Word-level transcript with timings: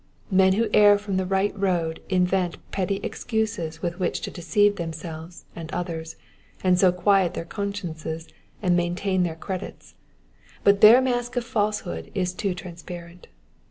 Men 0.31 0.53
who 0.53 0.67
err 0.73 0.97
from 0.97 1.17
the 1.17 1.27
right 1.27 1.55
road 1.55 2.01
invent 2.09 2.57
pretty 2.71 2.95
excuses 3.03 3.83
with 3.83 3.99
which 3.99 4.19
to 4.21 4.31
deceive 4.31 4.77
themselves 4.77 5.45
and 5.55 5.71
others, 5.71 6.15
and 6.63 6.79
so 6.79 6.91
quiet 6.91 7.35
their 7.35 7.45
consciences 7.45 8.27
and 8.63 8.75
main 8.75 8.95
tain 8.95 9.21
their 9.21 9.35
credits; 9.35 9.93
but 10.63 10.81
their 10.81 11.01
mask 11.01 11.35
of 11.35 11.45
falsehood 11.45 12.09
is 12.15 12.33
too 12.33 12.55
transparent. 12.55 13.27